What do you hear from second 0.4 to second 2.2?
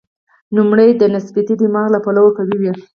لومړی د نسبتي دماغ له